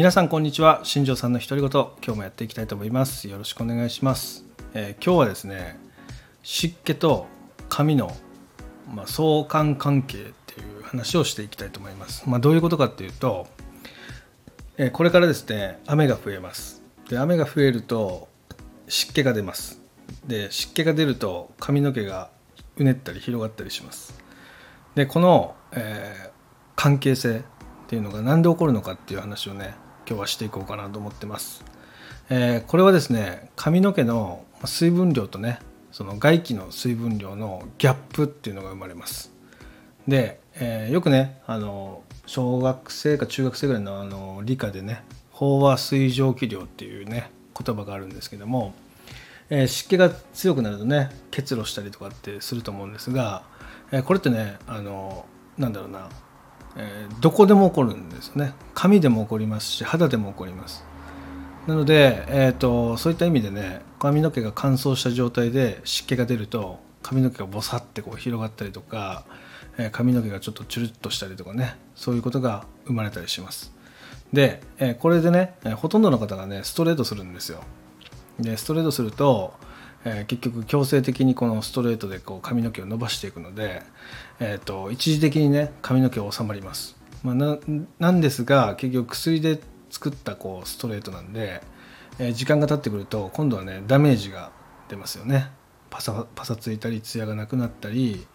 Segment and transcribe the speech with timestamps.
[0.00, 0.80] 皆さんこんにちは。
[0.82, 1.70] 新庄さんの独り言。
[1.70, 3.28] 今日もやっていきたいと思います。
[3.28, 5.78] よろしくお願いします、えー、今日はですね
[6.42, 7.26] 湿気と
[7.68, 8.16] 髪の、
[8.94, 13.46] まあ、相関関係っていう話をしていきたいと思います、まあ、どういうことかっていうと、
[14.78, 16.82] えー、これからですね雨が増えます。
[17.10, 18.28] で雨が増えると
[18.88, 19.82] 湿気が出ます。
[20.26, 22.30] で湿気が出ると髪の毛が
[22.78, 24.18] うねったり広がったりします。
[24.94, 26.30] でこの、えー、
[26.74, 27.42] 関係性っ
[27.88, 29.74] ていうのが何で起こるのかっていう話をね
[30.10, 31.64] 今日はしていこうかなと思ってます、
[32.30, 35.60] えー、これはですね髪の毛の水分量とね
[35.92, 39.32] その外気の水分量のギャップっていうのが生まれます。
[40.08, 48.74] で、えー、よくねあの小学生か中学生ぐらいのあの理科でね飽和水蒸気量っていうね言葉があるんですけども、
[49.48, 53.44] えー、湿気が強くなるとね結露したりとかってすると思うんですが、
[53.92, 55.24] えー、これってねあの
[55.56, 56.08] なんだろうな
[56.76, 58.54] えー、どこでも起こるんですね。
[58.74, 60.84] 髪でも起こりますし肌でも起こります。
[61.66, 69.24] なので、えーと、そういった意味でね髪の毛が乾燥した状態で湿気が出ると髪の毛がボサってこう広がったりとか、
[69.78, 73.72] えー、髪の毛がちょっとチュルッとしたりとかねそういうことが生まれたりします。
[74.32, 77.62] で、えー、これでね、えほとんどの方がねストレートするんですよ。
[78.38, 79.54] でストレートすると
[80.04, 83.82] えー、結局強制的にこのストレートでこう髪の毛を伸ばしていくので、
[84.38, 87.58] えーと、一時的にね髪の毛は収まります、まあ、な
[87.98, 91.62] なんですが結局薬で作ったこうストレートなんで、
[92.18, 94.52] えー、時間が経ってくると今度はねダメージが
[94.88, 95.50] 出ますよね。
[95.90, 98.26] パサパサついたりツヤがなくなったり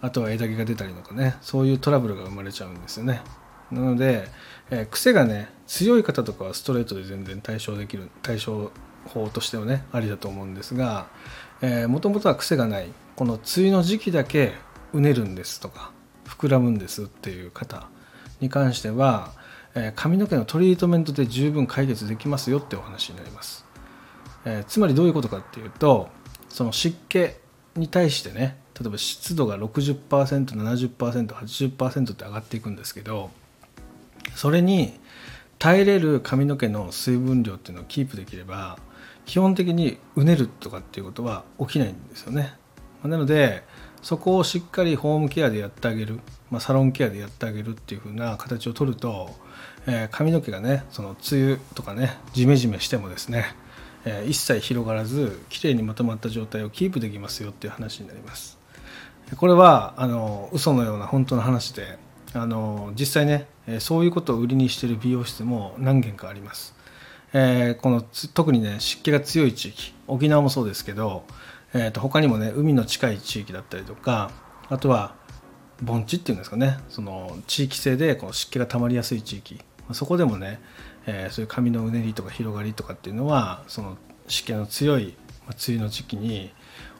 [0.00, 3.22] あとは枝毛が出たりとかねそういうトラブルが生まれちゃうんですよね。
[3.72, 4.28] なので、
[4.70, 8.70] えー、癖がね強い方とかはストレートで全然対処できる対処
[9.06, 11.06] 法としてはねありだと思うんですが
[11.88, 12.88] もともとは癖がない。
[13.14, 14.54] この梅雨の時期だけ
[14.92, 15.92] うねるんですとか
[16.26, 17.86] 膨らむんですっていう方
[18.40, 19.32] に関しては、
[19.74, 23.64] えー、髪の毛のトリートメントで十分解決できますよってお話になります、
[24.44, 26.08] えー、つまりどういうことかっていうと
[26.48, 27.30] その湿気
[27.76, 33.30] に対してね例えば湿度が 60%70%80% って上がっていくんですけど
[34.34, 34.98] それに
[35.58, 38.78] 耐えれる髪の毛の水分量っていうのをキープできれば
[39.24, 42.54] 基本的にうねるとかっていうことは起きないんですよね。
[43.04, 43.62] なので
[44.02, 49.30] そこをしっかりホームケアでやってあげる、まあ、サロンケアでやってあげるっていう風な形をとると、
[49.86, 53.54] えー、髪の毛がねその梅雨とかねジメジメしてもですね、
[54.04, 58.58] えー、一切広がらずきれいにまとまった状態をキープできますよっていう話になります。
[59.36, 61.98] これはあの嘘のような本当の話で
[62.34, 63.46] あの実際ね
[63.78, 66.74] そういうことを売りにしてる美容室も何軒かあります。
[67.32, 68.04] えー、この
[68.34, 71.24] 特にね湿気が強い地域沖縄もそうですけど、
[71.72, 74.30] えー、と他にもね海の近い地域だったりとか
[74.68, 75.14] あとは
[75.82, 79.60] 盆地っていうんですかねその地域性でこの湿気が溜まりやすい地域。
[79.92, 80.60] そこでもね、
[81.06, 83.98] えー、そういう髪のうねりとか広がりとかっていうのはその
[84.28, 85.16] 湿気の強い、
[85.46, 86.52] まあ、梅雨の時期に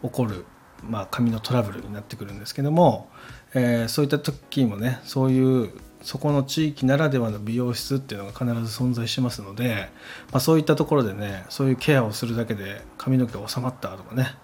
[0.02, 0.44] 起こる、
[0.82, 3.08] まあ、髪のトラブルになってくるんですけども、
[3.54, 5.72] えー、そういった時もねそういう
[6.02, 9.88] そこの地域ならではの美容室っていうのが必ず存在しますので、
[10.32, 14.34] まあ、そういったところでねそういうケアをするだけで髪の毛が収まったとかね、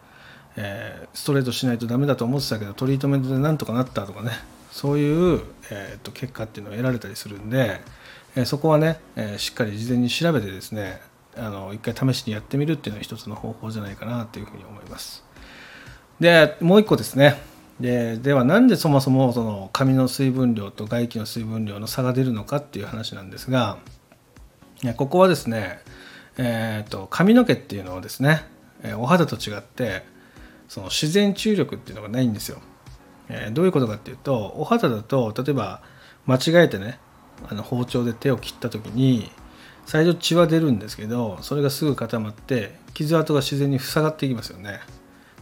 [0.57, 4.33] えー、ストレートしないとダメだと思ってたけどトリートメントでなんとかなったとかね
[4.71, 7.81] そういう、えー、と結果っていうのを得られたりするんで、
[8.37, 11.01] えー、そこはね、えー、しっかり事前に調べてですね
[11.37, 15.25] あの一回試しにやってみるっていうのは一つの方法じゃないかなというふうに思います。
[16.21, 17.41] でもう一個ですね
[17.81, 23.78] でではなんでそもそもその髪の水分量と外気の水分量の差が出るのかっていう話なんですが
[24.97, 25.81] ここはですね、
[26.37, 28.43] えーと、髪の毛っていうのはですね
[28.97, 30.03] お肌と違って
[30.69, 32.61] その自然注力っていうのがないんですよ。
[33.31, 35.83] え、どういうことかっていうとお肌だと例えば
[36.27, 36.99] 間違えてね
[37.49, 39.31] あの包丁で手を切った時に
[39.87, 44.81] 最初血は出るんですけどそれがすぐ固まって傷跡が自然に塞がっていきますよね。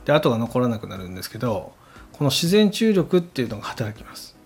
[0.04, 1.72] で跡が残らなくなるんですけど
[2.18, 4.36] この自然注力っていうのが働きます。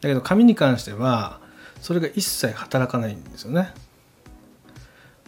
[0.00, 1.40] だけど髪に関しては
[1.80, 3.72] それが一切働かないんですよね、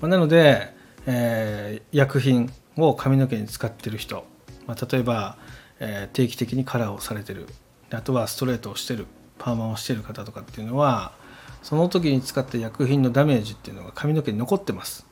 [0.00, 0.74] まあ、なので、
[1.06, 4.26] えー、薬品を髪の毛に使ってる人、
[4.66, 5.36] まあ、例えば、
[5.80, 7.46] えー、定期的にカラーをされてる。
[7.90, 9.06] あとはストレートをしてる
[9.38, 11.12] パーマをしてる方とかっていうのは
[11.62, 15.06] その時に使った薬品のダメージっていうのが髪の毛に残ってます。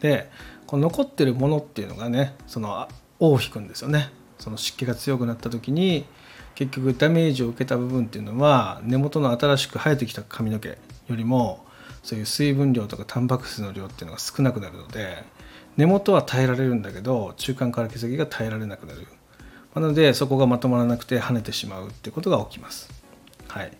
[0.00, 0.30] で
[0.66, 2.86] この残ってるものっていうのがねその
[3.18, 4.10] 尾を引くんですよね。
[4.38, 6.04] その湿気が強くなった時に
[6.54, 10.76] 結局ダメージを受けた部分っていうのは根元の新しく生えてきた髪の毛よ
[11.10, 11.64] りも
[12.02, 15.22] そういう水分量とかタンパク質の量っていうのが少なくなるので
[15.76, 19.06] 根元は耐えられるんだけど中間から毛先が耐えられなくなる。
[19.74, 22.90] なのでそこがまとまらなくて跳ねてしまうってことが起きます、
[23.46, 23.70] はい、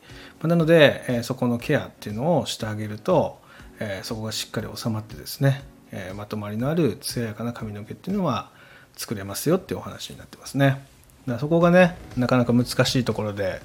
[0.43, 3.41] なので、えそこのケアっていうのをしてあげると、
[3.81, 8.51] え、そこがしっかり収まってですね、え、まとまりのある艶やかな髪の毛っていうのは
[8.99, 10.67] 作れますよっていうお話になってますね。
[10.67, 10.83] だか
[11.27, 13.63] らそこがねなかなか難しいところで、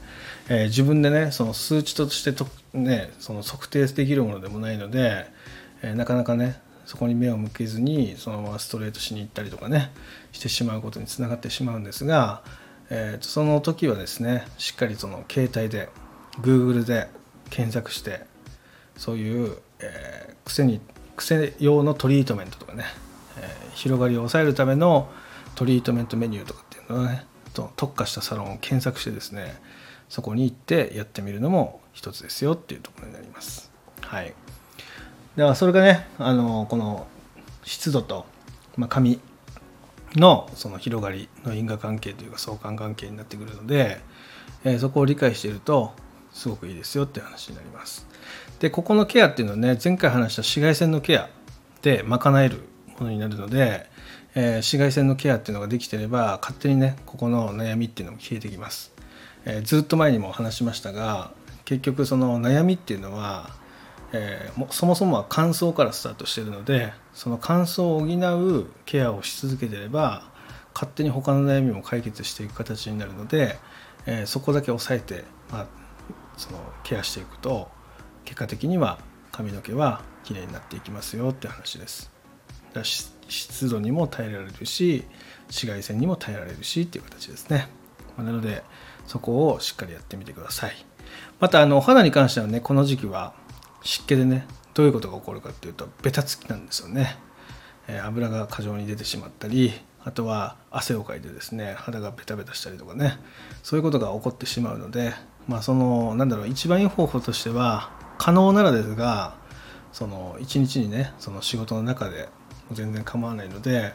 [0.48, 5.26] えー、自分でねその数値としてと、ね、その測定できるものでもないので、
[5.82, 9.92] えー、なかなかねそこに目を向けずにそのままストレートしに行ったりとかね
[10.32, 12.44] してしまうことにつながってしまうんですが、
[12.90, 15.90] えー、その時はですねしっかりその携帯で
[16.42, 17.08] Google で
[17.50, 18.22] 検索して
[18.98, 20.82] そういう、えー、癖に
[21.16, 22.86] 癖用のトリートメントとかね、
[23.38, 25.10] えー、広がりを抑えるための
[25.56, 29.56] トリートメントメニューとかっていうのをねと特化したサロンを検索してですね
[30.10, 33.72] そこに行ってやってみるのも一つですよっていうところになります。
[34.02, 34.34] はい、
[35.36, 37.08] ではそれがねあのこの
[37.64, 38.26] 湿度と、
[38.76, 39.20] まあ、髪
[40.16, 44.02] のその広がりの因果関係というか相関関係になってくるので、
[44.64, 45.94] えー、そこを理解していると
[46.32, 48.08] すごくいいですよっていう話になります。
[48.60, 51.30] でここのケアっていうのはね前回話した紫外線のケア
[51.82, 52.60] で賄える
[53.00, 53.90] ものになるので、
[54.36, 58.94] えー、紫外線のケアっていうのができてれば勝手にねここの悩みっていうのも消えてきます、
[59.46, 61.32] えー、ずっと前にも話しましたが
[61.66, 63.50] 結局その悩みっていうのは、
[64.12, 70.32] えー、もそもそもは乾燥からスタートしてるのでその乾燥を補うケアをし続けてれば
[70.74, 73.60] 勝手に他の悩みも解決していく形になるので、
[74.08, 75.68] えそこだけ抑えて、まあ、
[76.36, 77.70] そのケアしていくと
[78.26, 78.98] 結果的には
[79.32, 82.13] 髪の毛は綺麗になっていきますよって話です。
[82.84, 85.04] 湿度にも耐えられるし
[85.48, 87.68] 紫外線にも耐えられるしっていう形ですね。
[88.18, 88.64] なので
[89.08, 90.86] そこをしっかりやってみてください。
[91.40, 93.34] またあのお肌に関してはねこの時期は
[93.84, 97.18] 湿気でねどういうことが起こるかっていうとベタつきなんですよね、
[97.88, 99.72] えー、油が過剰に出てしまったり
[100.04, 103.18] あとは汗をかいてですね肌がベタベタしたりとかね
[103.62, 105.14] そういうことが起こってしまうので
[105.48, 109.36] まあそのなんだろう一番いい方法としては可能ならですが
[109.92, 112.30] その一日にねその仕事の中で
[112.74, 113.94] 全然構わないので、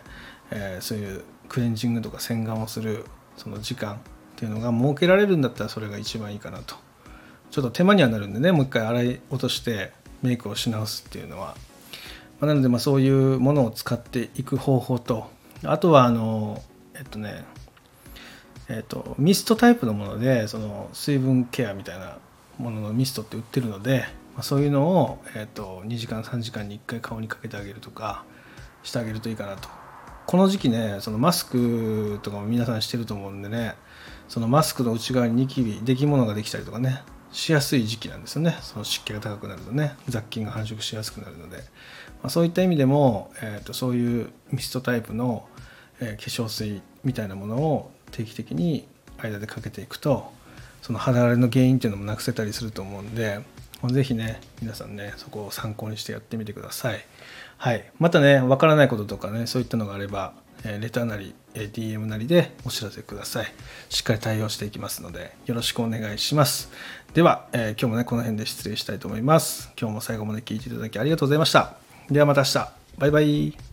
[0.50, 3.04] えー、そういうクレンジングとか洗顔をする
[3.36, 3.98] その時間っ
[4.36, 6.76] ていうのが設けられるんだったらそれが一番いいかなと。
[7.50, 9.92] ちょっと手間にはなるんでねもう一回洗い落として
[10.22, 11.56] メイクをし直すっていうのは、
[12.40, 15.30] まあ、なのでまあそういうものを使っていく方法と
[15.64, 16.62] あとはあの
[16.94, 17.44] えっとね
[18.68, 22.18] えっとミストタイプのものでその水分ケアみたいな
[22.58, 24.04] もののミストって売ってるので、
[24.34, 28.24] まあ、そういうのを、えーと、2時間3時間に1回顔にかけてあげるとか
[28.88, 29.68] してあげるといいかなと。
[30.26, 33.76] この時期ねそのマスクとかも皆さんしてると思うんでね
[34.28, 37.02] そのマスクの内側にニキビ出来物ができたりとかね
[37.32, 38.56] しやすい時期なんですよね。
[38.62, 41.62] その湿気が高くなるとね雑菌が繁殖しやすくなるので、ま
[42.24, 45.46] あ、そういった意味でも、えーと、そういうミストタイプの、
[46.00, 48.88] えー、化粧水みたいなものを定期的に
[49.18, 50.32] 間でかけていくと
[50.82, 53.40] その肌荒れの原因っていうのもなくせたりすると思うんで
[53.86, 57.04] ぜひね皆さんねそこを参考にしてやってみてください。
[57.58, 60.32] はい、またねわからないこととかねそういったのがあれば、
[60.64, 63.52] えレターなり、え DM なりでお知らせください。
[63.88, 66.70] しっかり対応していきますのでよろしくお願いします。
[67.14, 69.72] では、えー、今日もねこの辺で失礼したいと思います。
[69.80, 71.74] 今日も最後まで聞いていただきありがとうございました。
[72.10, 72.72] ではまた明日。
[72.98, 73.67] バイバイ。